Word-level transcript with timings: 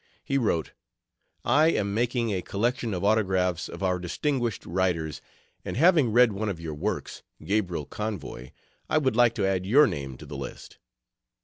He 0.25 0.39
wrote: 0.39 0.71
"I 1.45 1.67
am 1.67 1.93
making 1.93 2.33
a 2.33 2.41
collection 2.41 2.95
of 2.95 3.03
autographs 3.03 3.69
of 3.69 3.83
our 3.83 3.99
distinguished 3.99 4.65
writers, 4.65 5.21
and 5.63 5.77
having 5.77 6.11
read 6.11 6.33
one 6.33 6.49
of 6.49 6.59
your 6.59 6.73
works, 6.73 7.21
Gabriel 7.45 7.85
Convoy, 7.85 8.49
I 8.89 8.97
would 8.97 9.15
like 9.15 9.35
to 9.35 9.45
add 9.45 9.67
your 9.67 9.85
name 9.85 10.17
to 10.17 10.25
the 10.25 10.37
list." 10.37 10.79